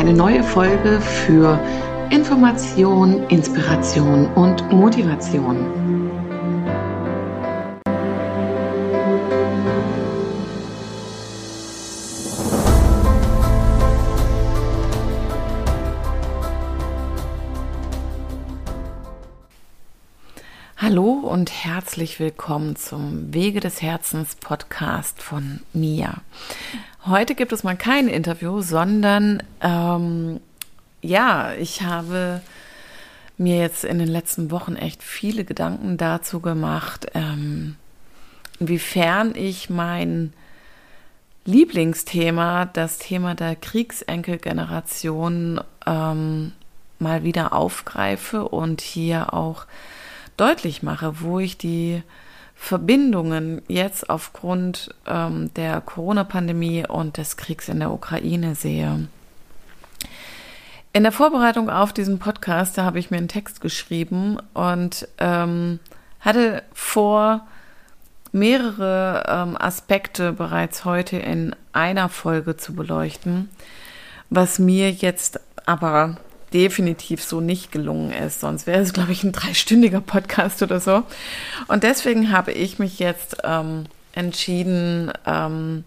[0.00, 1.60] Eine neue Folge für
[2.08, 5.99] Information, Inspiration und Motivation.
[21.40, 26.20] Und herzlich willkommen zum Wege des Herzens Podcast von Mia.
[27.06, 30.38] Heute gibt es mal kein Interview, sondern ähm,
[31.00, 32.42] ja, ich habe
[33.38, 37.76] mir jetzt in den letzten Wochen echt viele Gedanken dazu gemacht, ähm,
[38.58, 40.34] inwiefern ich mein
[41.46, 46.52] Lieblingsthema, das Thema der Kriegsenkelgeneration, ähm,
[46.98, 49.64] mal wieder aufgreife und hier auch
[50.40, 52.02] deutlich mache, wo ich die
[52.54, 59.08] Verbindungen jetzt aufgrund ähm, der Corona-Pandemie und des Kriegs in der Ukraine sehe.
[60.92, 65.78] In der Vorbereitung auf diesen Podcast, da habe ich mir einen Text geschrieben und ähm,
[66.20, 67.46] hatte vor,
[68.32, 73.48] mehrere ähm, Aspekte bereits heute in einer Folge zu beleuchten,
[74.28, 76.16] was mir jetzt aber
[76.52, 78.40] definitiv so nicht gelungen ist.
[78.40, 81.02] Sonst wäre es, glaube ich, ein dreistündiger Podcast oder so.
[81.68, 85.84] Und deswegen habe ich mich jetzt ähm, entschieden, ähm,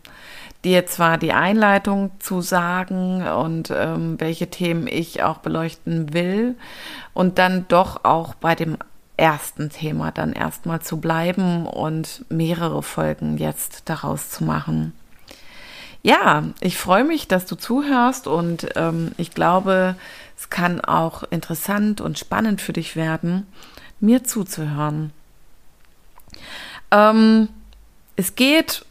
[0.64, 6.56] dir zwar die Einleitung zu sagen und ähm, welche Themen ich auch beleuchten will
[7.14, 8.78] und dann doch auch bei dem
[9.18, 14.94] ersten Thema dann erstmal zu bleiben und mehrere Folgen jetzt daraus zu machen.
[16.06, 19.96] Ja, ich freue mich, dass du zuhörst und ähm, ich glaube,
[20.38, 23.48] es kann auch interessant und spannend für dich werden,
[24.02, 25.14] mir zuzuhören.
[26.92, 27.48] Ähm,
[28.18, 28.86] es geht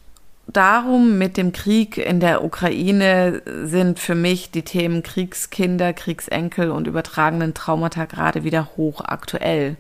[0.47, 6.87] darum, mit dem Krieg in der Ukraine sind für mich die Themen Kriegskinder, Kriegsenkel und
[6.87, 9.77] übertragenen Traumata gerade wieder hochaktuell.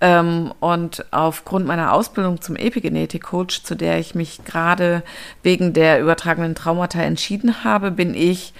[0.00, 5.02] Ähm, und aufgrund meiner Ausbildung zum Epigenetik-Coach, zu der ich mich gerade
[5.42, 8.54] wegen der übertragenen Traumata entschieden habe, bin ich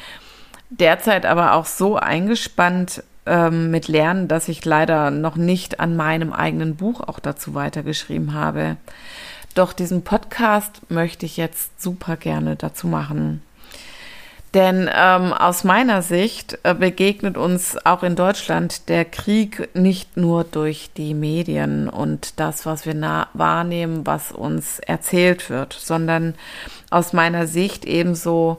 [0.70, 6.32] derzeit aber auch so eingespannt ähm, mit Lernen, dass ich leider noch nicht an meinem
[6.32, 8.76] eigenen Buch auch dazu weitergeschrieben habe.
[9.54, 13.42] Doch diesen Podcast möchte ich jetzt super gerne dazu machen.
[14.54, 20.44] Denn ähm, aus meiner Sicht äh, begegnet uns auch in Deutschland der Krieg nicht nur
[20.44, 26.34] durch die Medien und das, was wir wahrnehmen, was uns erzählt wird, sondern
[26.90, 28.58] aus meiner Sicht ebenso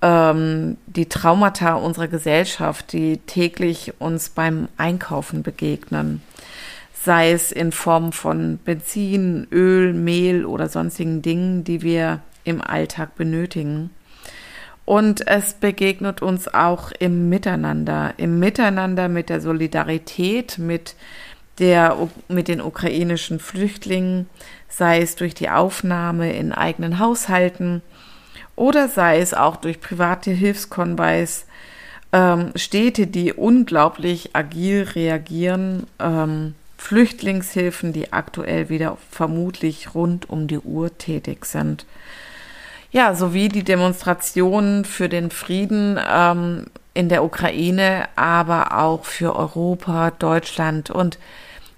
[0.00, 6.22] ähm, die Traumata unserer Gesellschaft, die täglich uns beim Einkaufen begegnen.
[6.94, 13.16] Sei es in Form von Benzin, Öl, Mehl oder sonstigen Dingen, die wir im Alltag
[13.16, 13.90] benötigen.
[14.86, 20.94] Und es begegnet uns auch im Miteinander, im Miteinander mit der Solidarität, mit
[21.58, 21.96] der,
[22.28, 24.28] mit den ukrainischen Flüchtlingen,
[24.68, 27.82] sei es durch die Aufnahme in eigenen Haushalten,
[28.54, 31.46] oder sei es auch durch private Hilfskonvois,
[32.12, 40.60] ähm, Städte, die unglaublich agil reagieren, ähm, Flüchtlingshilfen, die aktuell wieder vermutlich rund um die
[40.60, 41.86] Uhr tätig sind.
[42.90, 50.12] Ja, sowie die Demonstrationen für den Frieden ähm, in der Ukraine, aber auch für Europa,
[50.12, 51.18] Deutschland und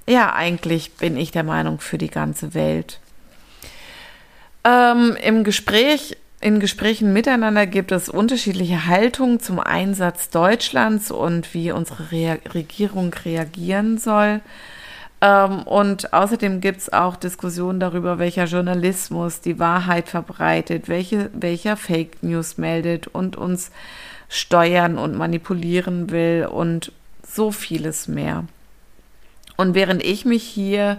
[0.06, 2.98] ja, eigentlich bin ich der Meinung für die ganze Welt.
[4.64, 11.72] Ähm, Im Gespräch in Gesprächen miteinander gibt es unterschiedliche Haltungen zum Einsatz Deutschlands und wie
[11.72, 14.40] unsere Re Regierung reagieren soll.
[15.20, 21.76] Ähm, und außerdem gibt es auch Diskussionen darüber, welcher Journalismus die Wahrheit verbreitet, welche, welcher
[21.76, 23.70] Fake News meldet und uns
[24.28, 26.92] steuern und manipulieren will und
[27.26, 28.44] so vieles mehr.
[29.56, 30.98] Und während ich mich hier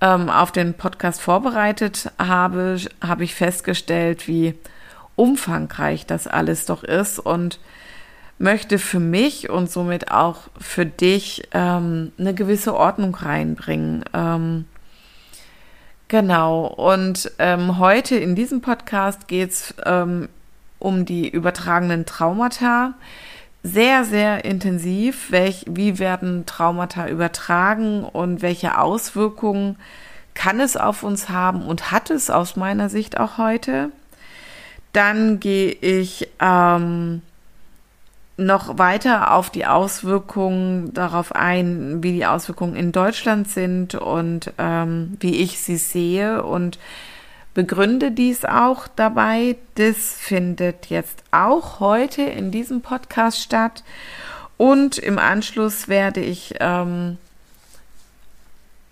[0.00, 4.54] ähm, auf den Podcast vorbereitet habe, habe ich festgestellt, wie
[5.14, 7.58] umfangreich das alles doch ist und
[8.42, 14.04] möchte für mich und somit auch für dich ähm, eine gewisse Ordnung reinbringen.
[14.12, 14.64] Ähm,
[16.08, 20.28] genau, und ähm, heute in diesem Podcast geht es ähm,
[20.80, 22.94] um die übertragenen Traumata
[23.62, 29.76] sehr, sehr intensiv, welch, wie werden Traumata übertragen und welche Auswirkungen
[30.34, 33.90] kann es auf uns haben und hat es aus meiner Sicht auch heute.
[34.92, 37.22] Dann gehe ich ähm,
[38.46, 45.16] noch weiter auf die Auswirkungen darauf ein, wie die Auswirkungen in Deutschland sind und ähm,
[45.20, 46.78] wie ich sie sehe und
[47.54, 49.56] begründe dies auch dabei.
[49.74, 53.82] Das findet jetzt auch heute in diesem Podcast statt.
[54.56, 57.18] Und im Anschluss werde ich ähm,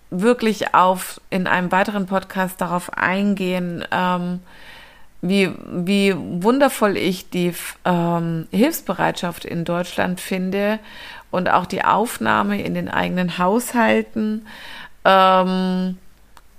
[0.09, 4.41] wirklich auf in einem weiteren Podcast darauf eingehen, ähm,
[5.21, 7.53] wie, wie wundervoll ich die
[7.85, 10.79] ähm, Hilfsbereitschaft in Deutschland finde
[11.29, 14.47] und auch die Aufnahme in den eigenen Haushalten.
[15.05, 15.97] Ähm,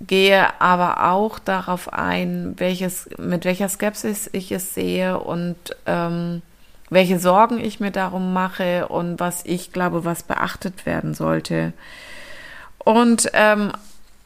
[0.01, 5.55] gehe aber auch darauf ein, welches, mit welcher Skepsis ich es sehe und
[5.85, 6.41] ähm,
[6.89, 11.73] welche Sorgen ich mir darum mache und was ich glaube, was beachtet werden sollte.
[12.79, 13.71] Und ähm,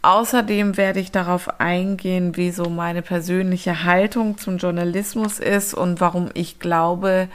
[0.01, 6.29] außerdem werde ich darauf eingehen, wie so meine persönliche Haltung zum Journalismus ist und warum
[6.33, 7.27] ich glaube,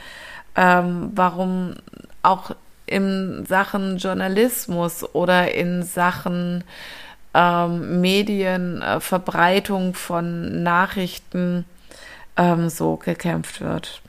[0.55, 1.75] ähm, warum
[2.21, 2.51] auch
[2.85, 6.63] in Sachen Journalismus oder in Sachen
[7.33, 8.99] ähm, Medien, äh,
[9.93, 11.65] von Nachrichten
[12.37, 14.01] ähm, so gekämpft wird.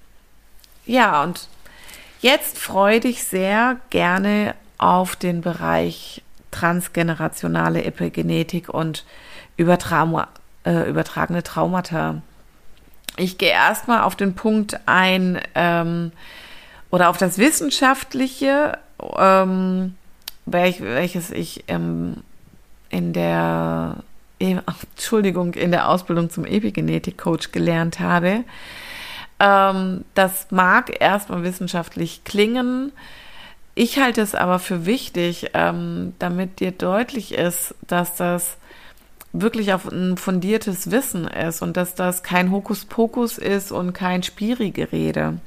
[0.86, 1.48] Ja, und
[2.20, 6.22] jetzt freue dich sehr gerne auf den Bereich
[6.54, 9.04] transgenerationale Epigenetik und
[9.56, 10.28] Übertrauma,
[10.64, 12.22] äh, übertragene Traumata.
[13.16, 16.12] Ich gehe erstmal auf den Punkt ein ähm,
[16.90, 18.78] oder auf das Wissenschaftliche,
[19.16, 19.96] ähm,
[20.46, 22.18] welch, welches ich ähm,
[22.88, 23.96] in der
[24.38, 28.44] Entschuldigung, in der Ausbildung zum Epigenetik-Coach gelernt habe.
[29.40, 32.92] Ähm, das mag erstmal wissenschaftlich klingen.
[33.74, 38.56] Ich halte es aber für wichtig, ähm, damit dir deutlich ist, dass das
[39.32, 45.38] wirklich auf ein fundiertes Wissen ist und dass das kein Hokuspokus ist und kein Spirigerede.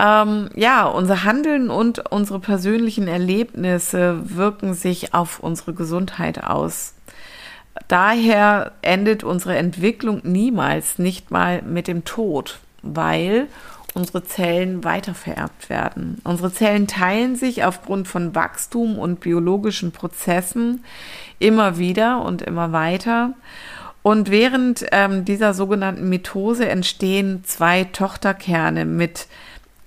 [0.00, 6.94] Ähm, ja, unser Handeln und unsere persönlichen Erlebnisse wirken sich auf unsere Gesundheit aus.
[7.88, 13.48] Daher endet unsere Entwicklung niemals nicht mal mit dem Tod, weil
[13.98, 16.20] unsere Zellen weitervererbt werden.
[16.24, 20.84] Unsere Zellen teilen sich aufgrund von Wachstum und biologischen Prozessen
[21.38, 23.34] immer wieder und immer weiter.
[24.02, 29.26] Und während ähm, dieser sogenannten Mitose entstehen zwei Tochterkerne mit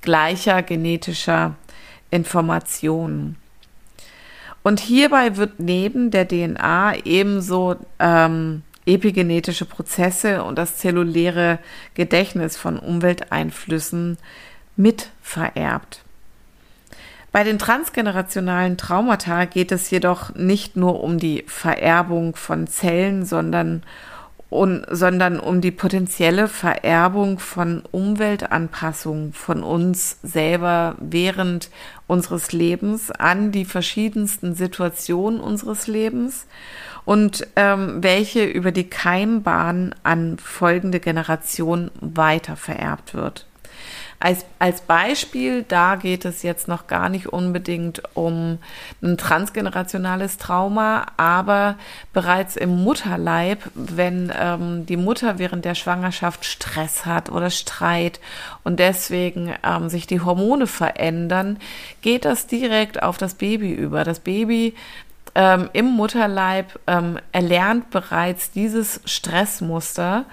[0.02, 1.56] gleicher genetischer
[2.12, 3.38] Information.
[4.64, 8.64] Und hierbei wird neben der DNA ebenso ähm,
[8.94, 11.60] epigenetische Prozesse und das zelluläre
[11.94, 14.18] Gedächtnis von Umwelteinflüssen
[14.76, 16.02] mit vererbt.
[17.32, 23.84] Bei den transgenerationalen Traumata geht es jedoch nicht nur um die Vererbung von Zellen, sondern,
[24.52, 31.70] un, sondern um die potenzielle Vererbung von Umweltanpassungen von uns selber während
[32.06, 36.48] unseres Lebens an die verschiedensten Situationen unseres Lebens
[37.06, 43.48] und ähm, welche über die Keimbahn an folgende Generationen weiter vererbt wird.
[44.24, 48.60] Als, als Beispiel, da geht es jetzt noch gar nicht unbedingt um
[49.02, 51.76] ein transgenerationales Trauma, aber
[52.14, 58.20] bereits im Mutterleib, wenn ähm, die Mutter während der Schwangerschaft Stress hat oder Streit
[58.64, 61.58] und deswegen ähm, sich die Hormone verändern,
[62.04, 64.04] geht das direkt auf das Baby über.
[64.04, 64.76] Das Baby
[65.34, 70.26] ähm, im Mutterleib ähm, erlernt bereits dieses Stressmuster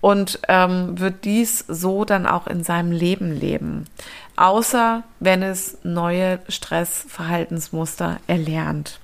[0.00, 3.86] und ähm, wird dies so dann auch in seinem Leben leben.
[4.36, 9.00] Außer wenn es neue Stressverhaltensmuster erlernt.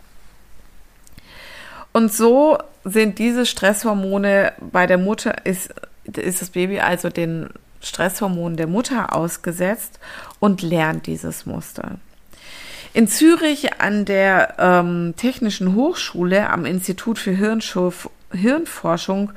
[1.92, 5.74] Und so sind diese Stresshormone bei der Mutter, ist,
[6.04, 7.50] ist das Baby also den
[7.80, 9.98] Stresshormonen der Mutter ausgesetzt
[10.40, 11.92] und lernt dieses Muster.
[12.92, 19.32] In Zürich an der ähm, Technischen Hochschule am Institut für Hirnschuf Hirnforschung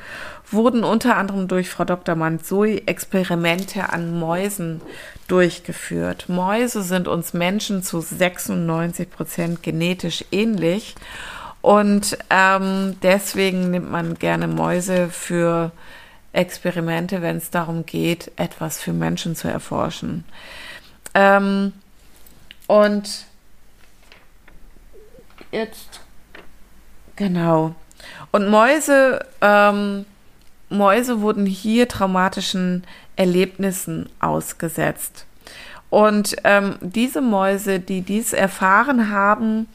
[0.51, 2.15] wurden unter anderem durch Frau Dr.
[2.15, 4.81] Manzoi Experimente an Mäusen
[5.27, 6.27] durchgeführt.
[6.27, 10.95] Mäuse sind uns Menschen zu 96 Prozent genetisch ähnlich
[11.61, 15.71] und ähm, deswegen nimmt man gerne Mäuse für
[16.31, 20.23] Experimente, wenn es darum geht, etwas für Menschen zu erforschen.
[21.13, 21.73] Ähm,
[22.67, 23.25] und
[25.51, 26.01] jetzt.
[27.15, 27.75] Genau.
[28.31, 30.05] Und Mäuse, ähm,
[30.69, 32.83] Mäuse wurden hier traumatischen
[33.15, 35.25] Erlebnissen ausgesetzt.
[35.89, 39.67] Und ähm, diese Mäuse, die dies erfahren haben,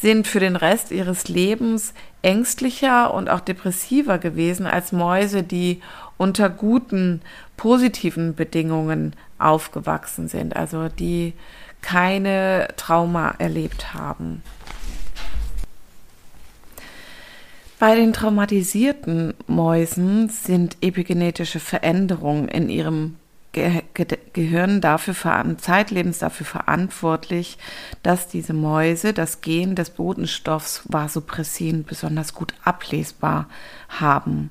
[0.00, 1.92] sind für den Rest ihres Lebens
[2.22, 5.80] ängstlicher und auch depressiver gewesen als Mäuse, die
[6.16, 7.20] unter guten,
[7.56, 11.34] positiven Bedingungen aufgewachsen sind, also die
[11.80, 14.42] keine Trauma erlebt haben.
[17.78, 23.16] Bei den traumatisierten Mäusen sind epigenetische Veränderungen in ihrem
[23.52, 25.14] Ge Ge Gehirn dafür
[25.58, 27.56] zeitlebens dafür verantwortlich,
[28.02, 33.48] dass diese Mäuse das Gen des Botenstoffs Vasopressin besonders gut ablesbar
[33.88, 34.50] haben.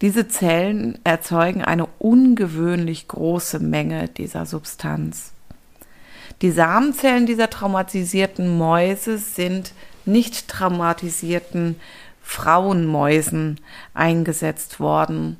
[0.00, 5.32] Diese Zellen erzeugen eine ungewöhnlich große Menge dieser Substanz.
[6.42, 9.72] Die Samenzellen dieser traumatisierten Mäuse sind
[10.04, 11.76] nicht traumatisierten
[12.28, 13.58] Frauenmäusen
[13.94, 15.38] eingesetzt worden.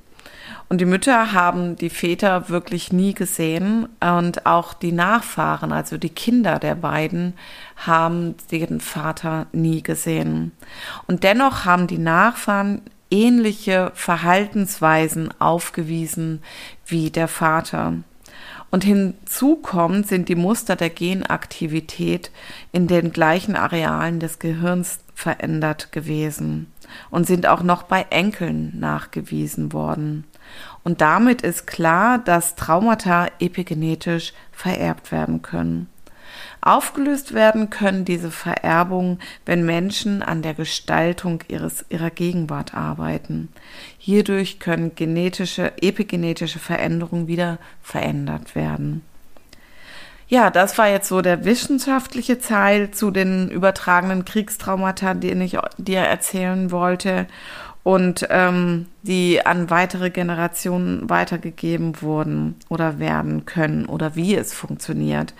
[0.71, 6.09] Und die Mütter haben die Väter wirklich nie gesehen und auch die Nachfahren, also die
[6.09, 7.35] Kinder der beiden,
[7.77, 10.53] haben den Vater nie gesehen.
[11.07, 12.81] Und dennoch haben die Nachfahren
[13.11, 16.43] ähnliche Verhaltensweisen aufgewiesen
[16.87, 17.99] wie der Vater.
[18.71, 22.31] Und hinzu kommt sind die Muster der Genaktivität
[22.73, 26.71] in den gleichen Arealen des Gehirns verändert gewesen
[27.11, 30.25] und sind auch noch bei Enkeln nachgewiesen worden.
[30.85, 35.89] Und damit ist klar, dass Traumata epigenetisch vererbt werden können.
[36.61, 43.49] Aufgelöst werden können diese Vererbungen, wenn Menschen an der Gestaltung ihres, ihrer Gegenwart arbeiten.
[44.09, 49.03] Hierdurch können genetische, epigenetische Veränderungen wieder verändert werden.
[50.29, 55.99] Ja, das war jetzt so der wissenschaftliche Teil zu den übertragenen Kriegstraumata, den ich dir
[55.99, 57.27] erzählen wollte
[57.83, 65.35] und ähm, die an weitere Generationen weitergegeben wurden oder werden können oder wie es funktioniert.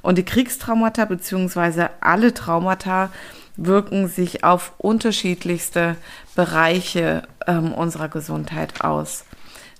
[0.00, 3.10] Und die Kriegstraumata beziehungsweise alle Traumata
[3.56, 5.96] wirken sich auf unterschiedlichste
[6.34, 9.24] Bereiche ähm, unserer Gesundheit aus.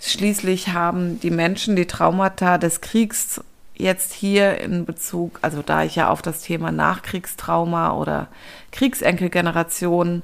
[0.00, 3.40] Schließlich haben die Menschen die Traumata des Kriegs
[3.75, 8.28] jetzt hier in Bezug, also da ich ja auf das Thema Nachkriegstrauma oder
[8.73, 10.23] Kriegsenkelgeneration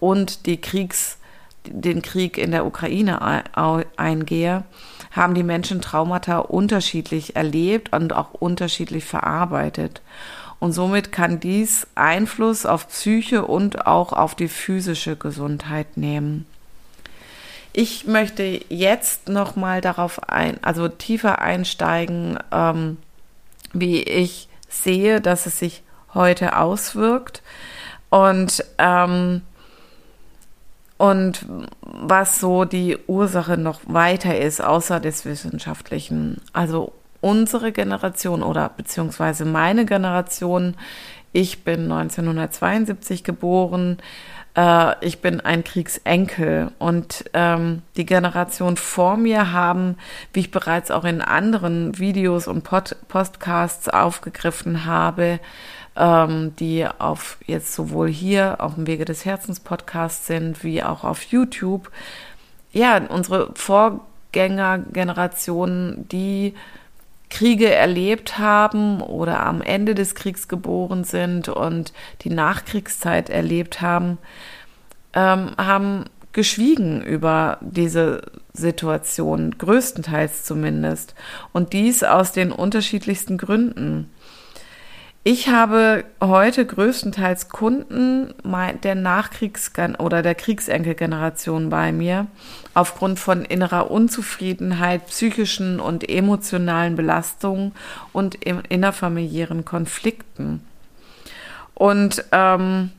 [0.00, 1.18] und die Kriegs
[1.66, 3.44] den Krieg in der Ukraine
[3.96, 4.64] eingehe,
[5.10, 10.00] haben die Menschen Traumata unterschiedlich erlebt und auch unterschiedlich verarbeitet.
[10.60, 16.46] Und somit kann dies Einfluss auf Psyche und auch auf die physische Gesundheit nehmen.
[17.72, 22.96] Ich möchte jetzt noch mal darauf ein, also tiefer einsteigen, ähm,
[23.72, 27.42] wie ich sehe, dass es sich heute auswirkt
[28.10, 29.42] und ähm,
[30.96, 31.46] und
[31.80, 36.40] was so die Ursache noch weiter ist, außer des Wissenschaftlichen.
[36.52, 40.74] Also unsere Generation oder beziehungsweise meine Generation,
[41.32, 43.98] ich bin 1972 geboren,
[44.58, 46.70] äh, ich bin ein Kriegsenkel.
[46.78, 49.96] Und ähm, die Generation vor mir haben,
[50.32, 55.38] wie ich bereits auch in anderen Videos und Pod Podcasts aufgegriffen habe,
[55.96, 61.04] ähm, die auf jetzt sowohl hier auf dem Wege des Herzens Podcast sind, wie auch
[61.04, 61.90] auf YouTube.
[62.72, 66.54] Ja, unsere Vorgängergenerationen, die
[67.30, 71.92] Kriege erlebt haben oder am Ende des Kriegs geboren sind und
[72.22, 74.18] die Nachkriegszeit erlebt haben,
[75.14, 81.14] ähm, haben geschwiegen über diese Situation, größtenteils zumindest.
[81.52, 84.10] Und dies aus den unterschiedlichsten Gründen.
[85.24, 88.32] Ich habe heute größtenteils Kunden
[88.82, 92.28] der Nachkriegs- oder der Kriegsenkelgeneration bei mir
[92.72, 97.72] aufgrund von innerer Unzufriedenheit, psychischen und emotionalen Belastungen
[98.12, 100.62] und innerfamiliären Konflikten.
[101.74, 102.90] Und ähm,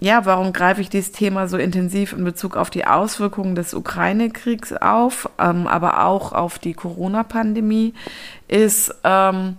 [0.00, 4.72] ja, warum greife ich dieses Thema so intensiv in Bezug auf die Auswirkungen des Ukraine-Kriegs
[4.74, 7.94] auf, ähm, aber auch auf die Corona-Pandemie,
[8.46, 9.56] ist, ähm,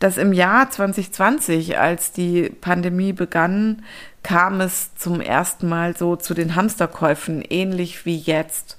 [0.00, 3.82] dass im Jahr 2020, als die Pandemie begann,
[4.22, 8.78] kam es zum ersten Mal so zu den Hamsterkäufen, ähnlich wie jetzt.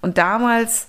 [0.00, 0.88] Und damals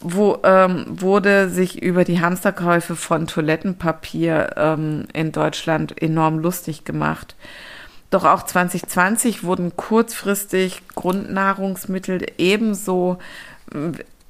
[0.00, 7.34] wo, ähm, wurde sich über die Hamsterkäufe von Toilettenpapier ähm, in Deutschland enorm lustig gemacht.
[8.10, 13.18] Doch auch 2020 wurden kurzfristig Grundnahrungsmittel ebenso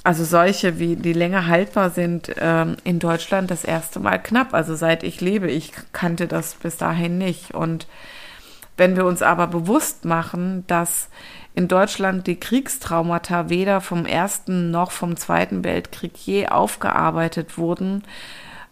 [0.09, 4.55] also solche, wie die länger haltbar sind, ähm, in Deutschland das erste Mal knapp.
[4.55, 7.53] Also seit ich lebe, ich kannte das bis dahin nicht.
[7.53, 7.87] Und
[8.79, 11.11] wenn wir uns aber bewusst machen, dass
[11.55, 18.03] in Deutschland die Kriegstraumata weder vom Ersten noch vom Zweiten Weltkrieg je aufgearbeitet wurden,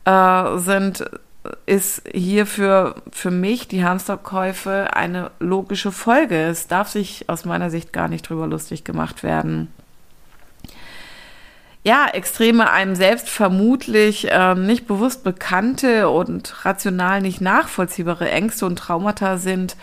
[0.07, 1.05] äh, sind
[1.66, 6.47] ist hier für, für mich die Hamsterkäufe eine logische Folge.
[6.47, 9.69] Es darf sich aus meiner Sicht gar nicht drüber lustig gemacht werden
[11.87, 18.76] ja, Extreme einem selbst vermutlich äh, nicht bewusst bekannte und rational nicht nachvollziehbare Ängste und
[18.76, 19.76] Traumata sind,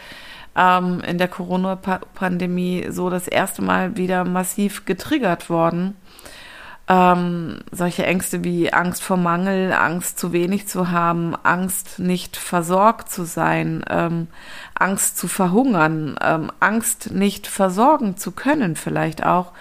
[0.57, 5.95] ähm, in der Corona-Pandemie so das erste Mal wieder massiv getriggert worden.
[6.89, 13.09] Ähm, solche Ängste wie Angst vor Mangel, Angst zu wenig zu haben, Angst nicht versorgt
[13.09, 14.27] zu sein, ähm,
[14.75, 19.53] Angst zu verhungern, ähm, Angst nicht versorgen zu können vielleicht auch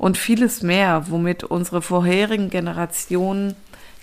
[0.00, 3.54] und vieles mehr, womit unsere vorherigen Generationen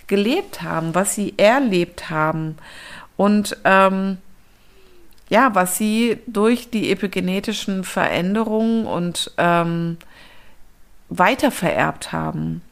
[0.06, 2.56] gelebt haben, was sie erlebt haben
[3.16, 4.18] und ähm,
[5.28, 9.96] ja, was sie durch die epigenetischen Veränderungen und ähm,
[11.08, 12.62] weitervererbt haben.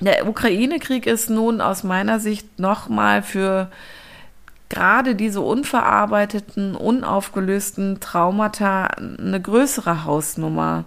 [0.00, 3.70] Der Ukraine-Krieg ist nun aus meiner Sicht nochmal für
[4.68, 10.84] gerade diese unverarbeiteten, unaufgelösten Traumata eine größere Hausnummer.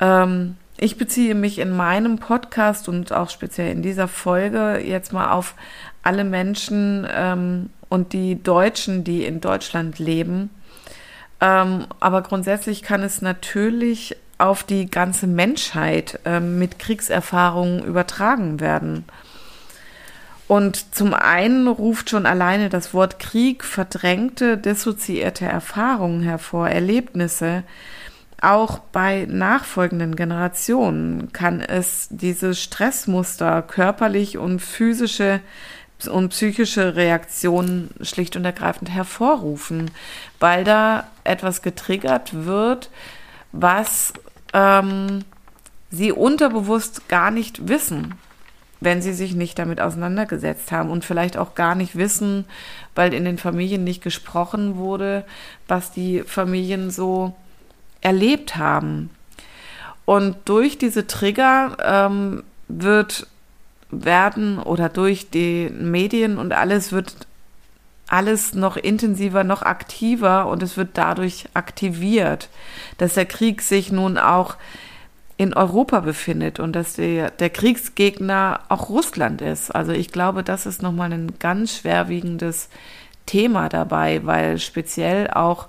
[0.00, 5.30] Ähm, ich beziehe mich in meinem Podcast und auch speziell in dieser Folge jetzt mal
[5.30, 5.54] auf
[6.02, 10.50] alle Menschen ähm, und die Deutschen, die in Deutschland leben.
[11.40, 19.04] Ähm, aber grundsätzlich kann es natürlich auf die ganze Menschheit ähm, mit Kriegserfahrungen übertragen werden.
[20.46, 27.62] Und zum einen ruft schon alleine das Wort Krieg verdrängte, dissoziierte Erfahrungen hervor, Erlebnisse.
[28.40, 35.40] Auch bei nachfolgenden Generationen kann es diese Stressmuster, körperlich und physische
[36.08, 39.90] und psychische Reaktionen schlicht und ergreifend hervorrufen,
[40.40, 42.90] weil da etwas getriggert wird,
[43.52, 44.12] was
[44.52, 45.24] ähm,
[45.90, 48.14] sie unterbewusst gar nicht wissen,
[48.80, 52.44] wenn sie sich nicht damit auseinandergesetzt haben und vielleicht auch gar nicht wissen,
[52.94, 55.24] weil in den Familien nicht gesprochen wurde,
[55.68, 57.34] was die Familien so
[58.04, 59.10] erlebt haben.
[60.04, 63.26] Und durch diese Trigger ähm, wird
[63.90, 67.14] werden oder durch die Medien und alles wird
[68.08, 72.48] alles noch intensiver, noch aktiver und es wird dadurch aktiviert,
[72.98, 74.56] dass der Krieg sich nun auch
[75.36, 79.74] in Europa befindet und dass der, der Kriegsgegner auch Russland ist.
[79.74, 82.68] Also ich glaube, das ist nochmal ein ganz schwerwiegendes
[83.26, 85.68] Thema dabei, weil speziell auch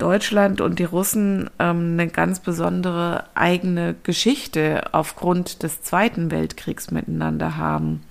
[0.00, 7.56] Deutschland und die Russen ähm, eine ganz besondere eigene Geschichte aufgrund des Zweiten Weltkriegs miteinander
[7.56, 8.02] haben.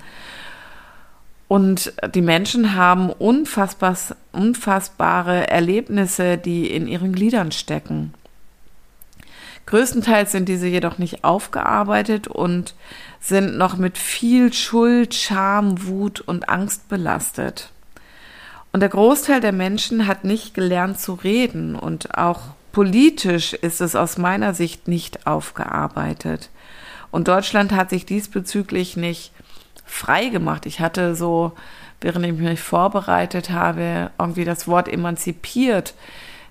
[1.49, 3.97] Und die Menschen haben unfassbar,
[4.31, 8.13] unfassbare Erlebnisse, die in ihren Gliedern stecken.
[9.65, 12.75] Größtenteils sind diese jedoch nicht aufgearbeitet und
[13.19, 17.71] sind noch mit viel Schuld, Scham, Wut und Angst belastet.
[18.71, 23.95] Und der Großteil der Menschen hat nicht gelernt zu reden und auch politisch ist es
[23.95, 26.49] aus meiner Sicht nicht aufgearbeitet.
[27.11, 29.31] Und Deutschland hat sich diesbezüglich nicht
[29.85, 30.65] frei gemacht.
[30.65, 31.53] Ich hatte so,
[32.01, 35.95] während ich mich vorbereitet habe, irgendwie das Wort emanzipiert.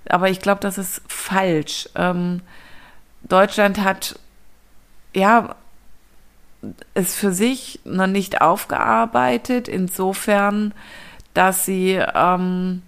[0.09, 1.89] Aber ich glaube, das ist falsch.
[1.95, 2.41] Ähm,
[3.23, 4.19] Deutschland hat
[5.15, 5.55] ja
[6.95, 9.69] es für sich noch nicht aufgearbeitet.
[9.69, 10.75] Insofern,
[11.39, 12.83] dass sie, ähm,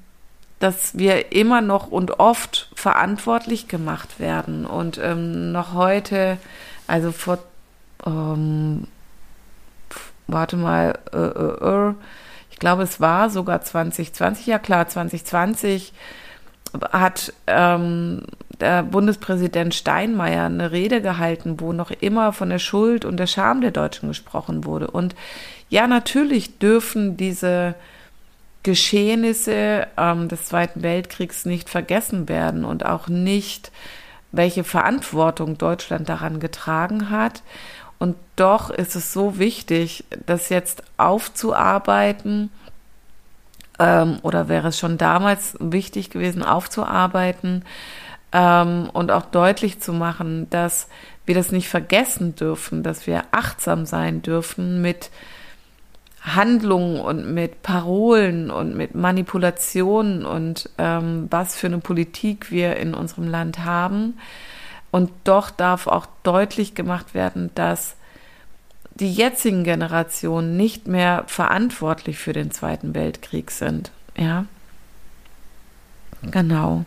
[0.59, 6.37] dass wir immer noch und oft verantwortlich gemacht werden und ähm, noch heute,
[6.89, 7.39] also vor
[8.05, 8.89] ähm,
[10.27, 11.95] warte mal, äh, äh, äh,
[12.51, 15.93] ich glaube, es war sogar 2020, ja klar, 2020
[16.91, 18.23] hat ähm,
[18.59, 23.61] der Bundespräsident Steinmeier eine Rede gehalten, wo noch immer von der Schuld und der Scham
[23.61, 24.91] der Deutschen gesprochen wurde.
[24.91, 25.15] Und
[25.69, 27.77] ja, natürlich dürfen diese
[28.63, 33.73] Geschehnisse ähm, des Zweiten Weltkriegs nicht vergessen werden und auch nicht,
[34.33, 37.43] welche Verantwortung Deutschland daran getragen hat.
[37.99, 42.51] Und doch ist es so wichtig, das jetzt aufzuarbeiten,
[43.79, 47.65] ähm, oder wäre es schon damals wichtig gewesen, aufzuarbeiten
[48.33, 50.89] ähm, und auch deutlich zu machen, dass
[51.27, 55.11] wir das nicht vergessen dürfen, dass wir achtsam sein dürfen mit
[56.23, 62.95] Handlungen und mit Parolen und mit Manipulationen und ähm, was für eine Politik wir in
[62.95, 64.19] unserem Land haben
[64.91, 67.97] und doch darf auch deutlich gemacht werden, dass
[68.95, 73.91] die jetzigen Generationen nicht mehr verantwortlich für den Zweiten Weltkrieg sind.
[74.17, 74.45] Ja,
[76.23, 76.85] genau.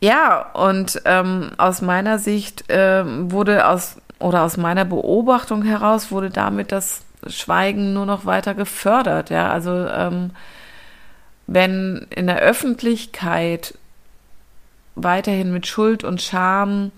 [0.00, 6.30] Ja, und ähm, aus meiner Sicht äh, wurde aus oder aus meiner Beobachtung heraus wurde
[6.30, 9.28] damit das Schweigen nur noch weiter gefördert.
[9.28, 10.30] Ja, also ähm,
[11.46, 13.76] wenn in der Öffentlichkeit
[14.94, 16.90] weiterhin mit Schuld und Scham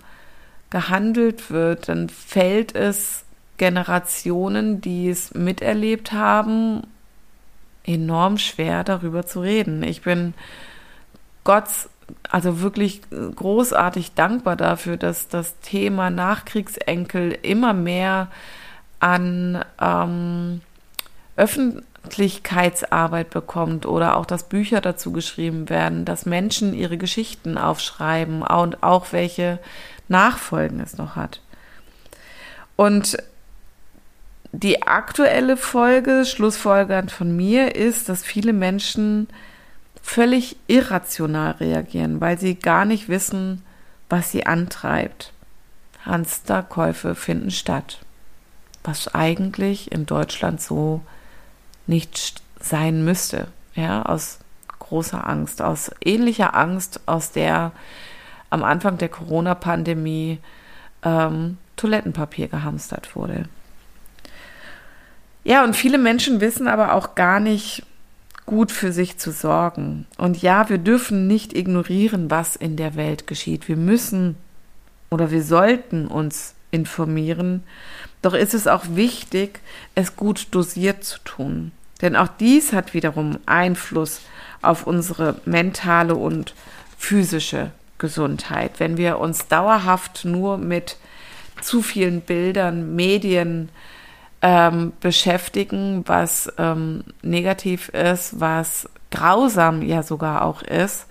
[0.69, 3.25] gehandelt wird, dann fällt es
[3.57, 6.83] Generationen, die es miterlebt haben,
[7.83, 9.83] enorm schwer darüber zu reden.
[9.83, 10.33] Ich bin
[11.43, 11.67] Gott,
[12.29, 18.29] also wirklich großartig dankbar dafür, dass das Thema Nachkriegsenkel immer mehr
[18.99, 20.61] an ähm,
[21.35, 28.81] Öffentlichkeitsarbeit bekommt oder auch, dass Bücher dazu geschrieben werden, dass Menschen ihre Geschichten aufschreiben und
[28.83, 29.59] auch welche
[30.07, 31.41] Nachfolgen es noch hat.
[32.75, 33.17] Und
[34.51, 39.27] die aktuelle Folge, Schlussfolgernd von mir, ist, dass viele Menschen
[40.07, 43.61] völlig irrational reagieren, weil sie gar nicht wissen,
[44.07, 45.33] was sie antreibt.
[46.05, 47.99] Hamsterkäufe finden statt,
[48.85, 51.01] was eigentlich in Deutschland so
[51.87, 54.39] nicht sein müsste, ja, aus
[54.79, 57.73] großer Angst, aus ähnlicher Angst, aus der
[58.49, 60.39] am Anfang der Corona-Pandemie
[61.03, 63.43] ähm, Toilettenpapier gehamstert wurde.
[65.43, 67.83] Ja, und viele Menschen wissen aber auch gar nicht
[68.47, 70.07] gut für sich zu sorgen.
[70.17, 73.67] Und ja, wir dürfen nicht ignorieren, was in der Welt geschieht.
[73.67, 74.35] Wir müssen
[75.11, 77.63] oder wir sollten uns informieren.
[78.21, 79.59] Doch ist es auch wichtig,
[79.93, 81.71] es gut dosiert zu tun.
[82.01, 84.21] Denn auch dies hat wiederum Einfluss
[84.61, 86.55] auf unsere mentale und
[86.97, 88.79] physische Gesundheit.
[88.79, 90.97] Wenn wir uns dauerhaft nur mit
[91.61, 93.69] zu vielen Bildern, Medien
[94.41, 101.07] ähm, beschäftigen, was ähm, negativ ist, was grausam ja sogar auch ist,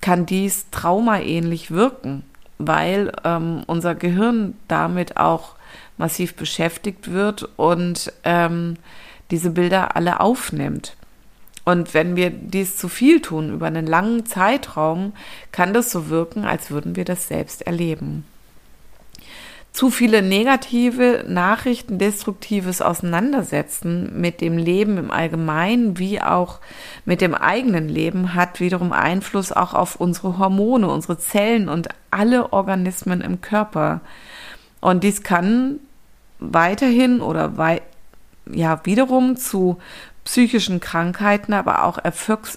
[0.00, 2.22] kann dies traumaähnlich wirken,
[2.58, 5.56] weil ähm, unser Gehirn damit auch
[5.96, 8.76] massiv beschäftigt wird und ähm,
[9.30, 10.96] diese Bilder alle aufnimmt.
[11.64, 15.12] Und wenn wir dies zu viel tun über einen langen Zeitraum,
[15.52, 18.24] kann das so wirken, als würden wir das selbst erleben.
[19.72, 26.58] Zu viele negative Nachrichten, destruktives Auseinandersetzen mit dem Leben im Allgemeinen wie auch
[27.04, 32.52] mit dem eigenen Leben hat wiederum Einfluss auch auf unsere Hormone, unsere Zellen und alle
[32.52, 34.00] Organismen im Körper.
[34.80, 35.78] Und dies kann
[36.40, 37.80] weiterhin oder wei
[38.50, 39.78] ja wiederum zu
[40.24, 41.98] psychischen Krankheiten, aber auch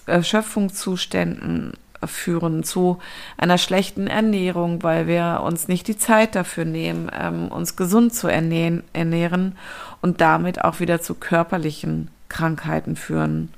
[0.06, 1.74] Erschöpfungszuständen
[2.06, 2.98] führen, zu
[3.36, 8.28] einer schlechten Ernährung, weil wir uns nicht die Zeit dafür nehmen, ähm, uns gesund zu
[8.28, 9.56] ernähren, ernähren
[10.02, 13.52] und damit auch wieder zu körperlichen Krankheiten führen.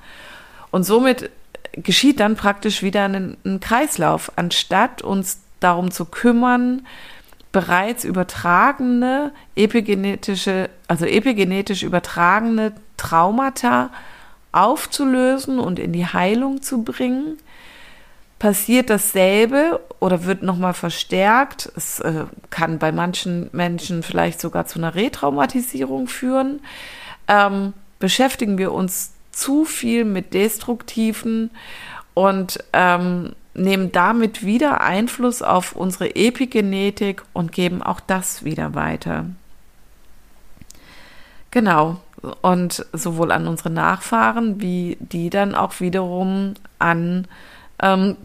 [0.71, 1.31] Und somit
[1.73, 6.87] geschieht dann praktisch wieder ein, ein Kreislauf, anstatt uns darum zu kümmern,
[7.53, 13.91] bereits übertragene epigenetische, also epigenetisch übertragene Traumata
[14.53, 17.39] aufzulösen und in die Heilung zu bringen,
[18.47, 21.69] passiert dasselbe oder wird nochmal verstärkt.
[21.75, 26.61] Es äh, kann bei manchen Menschen vielleicht sogar zu einer Retraumatisierung führen.
[27.27, 31.51] Ähm, beschäftigen wir uns zu viel mit destruktiven
[32.15, 39.27] und ähm, nehmen damit wieder Einfluss auf unsere Epigenetik und geben auch das wieder weiter.
[41.51, 41.97] Genau.
[42.43, 47.27] Und sowohl an unsere Nachfahren, wie die dann auch wiederum an
[47.83, 48.17] ähm,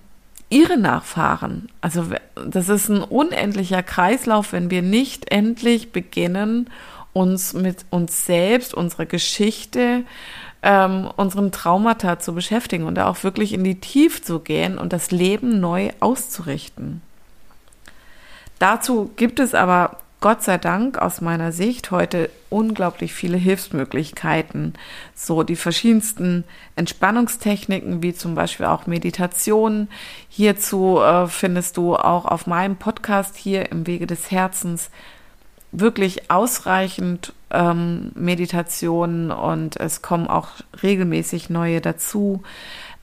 [0.51, 1.69] ihre Nachfahren.
[1.81, 6.69] Also das ist ein unendlicher Kreislauf, wenn wir nicht endlich beginnen,
[7.13, 10.03] uns mit uns selbst, unserer Geschichte,
[10.61, 14.93] ähm, unseren Traumata zu beschäftigen und da auch wirklich in die Tiefe zu gehen und
[14.93, 17.01] das Leben neu auszurichten.
[18.59, 24.75] Dazu gibt es aber Gott sei Dank aus meiner Sicht heute unglaublich viele Hilfsmöglichkeiten.
[25.15, 26.43] So die verschiedensten
[26.75, 29.87] Entspannungstechniken, wie zum Beispiel auch Meditation.
[30.29, 34.91] Hierzu äh, findest du auch auf meinem Podcast hier im Wege des Herzens
[35.71, 40.49] wirklich ausreichend ähm, Meditationen und es kommen auch
[40.83, 42.43] regelmäßig neue dazu.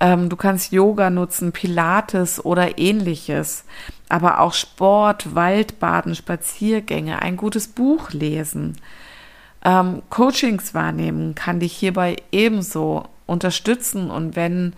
[0.01, 3.65] Ähm, du kannst Yoga nutzen, Pilates oder ähnliches,
[4.09, 8.77] aber auch Sport, Waldbaden, Spaziergänge, ein gutes Buch lesen.
[9.65, 14.73] Ähm, Coachings wahrnehmen kann dich hierbei ebenso unterstützen und wenn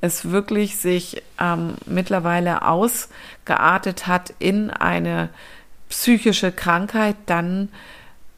[0.00, 5.30] es wirklich sich ähm, mittlerweile ausgeartet hat in eine
[5.88, 7.68] psychische Krankheit, dann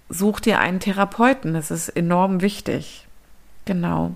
[0.09, 1.53] such dir einen Therapeuten.
[1.53, 3.07] Das ist enorm wichtig.
[3.65, 4.15] Genau.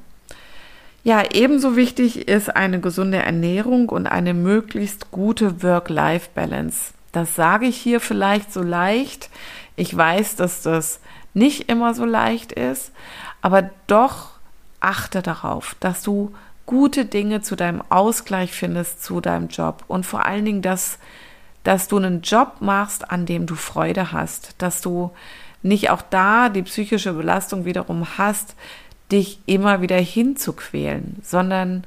[1.04, 6.94] Ja, ebenso wichtig ist eine gesunde Ernährung und eine möglichst gute Work-Life-Balance.
[7.10, 9.28] Das sage ich hier vielleicht so leicht.
[9.74, 11.00] Ich weiß, dass das
[11.34, 12.92] nicht immer so leicht ist,
[13.40, 14.30] aber doch
[14.78, 16.32] achte darauf, dass du
[16.66, 20.98] gute Dinge zu deinem Ausgleich findest, zu deinem Job und vor allen Dingen, dass,
[21.64, 25.10] dass du einen Job machst, an dem du Freude hast, dass du
[25.62, 28.54] nicht auch da die psychische Belastung wiederum hast,
[29.12, 31.84] dich immer wieder hinzuquälen, sondern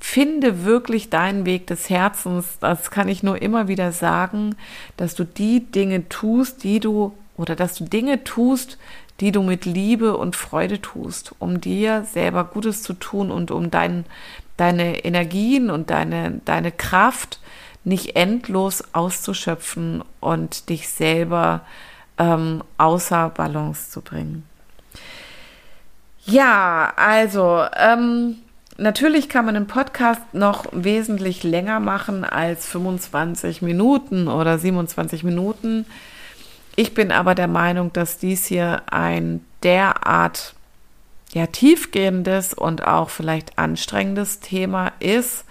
[0.00, 2.58] finde wirklich deinen Weg des Herzens.
[2.60, 4.56] Das kann ich nur immer wieder sagen,
[4.96, 8.78] dass du die Dinge tust, die du oder dass du Dinge tust,
[9.20, 13.70] die du mit Liebe und Freude tust, um dir selber Gutes zu tun und um
[13.70, 14.04] dein,
[14.56, 17.38] deine Energien und deine, deine Kraft
[17.84, 21.62] nicht endlos auszuschöpfen und dich selber
[22.18, 24.49] ähm, außer Balance zu bringen.
[26.30, 28.36] Ja, also ähm,
[28.76, 35.86] natürlich kann man einen Podcast noch wesentlich länger machen als 25 Minuten oder 27 Minuten.
[36.76, 40.54] Ich bin aber der Meinung, dass dies hier ein derart
[41.32, 45.44] ja, tiefgehendes und auch vielleicht anstrengendes Thema ist,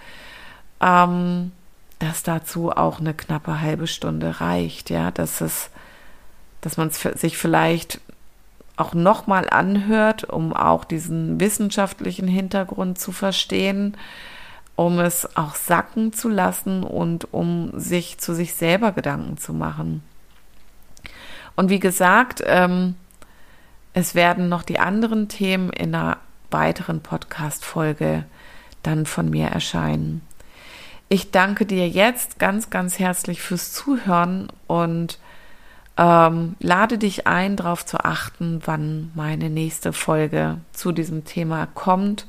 [0.80, 1.52] ähm,
[1.98, 5.70] dass dazu auch eine knappe halbe Stunde reicht, ja, dass es,
[6.62, 8.00] dass man sich vielleicht
[8.80, 13.96] auch nochmal anhört, um auch diesen wissenschaftlichen Hintergrund zu verstehen,
[14.74, 20.02] um es auch sacken zu lassen und um sich zu sich selber Gedanken zu machen.
[21.54, 22.94] Und wie gesagt, ähm,
[23.92, 26.16] es werden noch die anderen Themen in einer
[26.50, 28.24] weiteren Podcast-Folge
[28.82, 30.22] dann von mir erscheinen.
[31.08, 35.18] Ich danke dir jetzt ganz, ganz herzlich fürs Zuhören und
[36.00, 42.26] ähm, lade dich ein, darauf zu achten, wann meine nächste Folge zu diesem Thema kommt.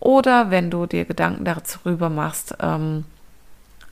[0.00, 3.06] Oder wenn du dir Gedanken darüber machst, ähm,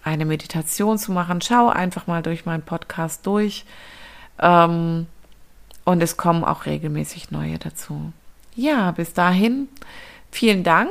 [0.05, 3.65] eine Meditation zu machen, schau einfach mal durch meinen Podcast durch.
[4.39, 5.07] Ähm,
[5.87, 8.13] und es kommen auch regelmäßig neue dazu.
[8.57, 9.69] Ja, bis dahin,
[10.31, 10.91] vielen Dank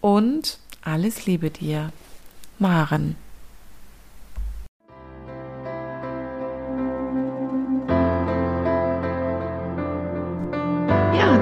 [0.00, 1.90] und alles Liebe dir.
[2.60, 3.16] Maren.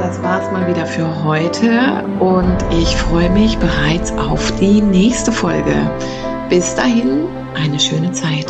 [0.06, 5.74] Das war's mal wieder für heute und ich freue mich bereits auf die nächste Folge.
[6.48, 8.46] Bis dahin, eine schöne Zeit.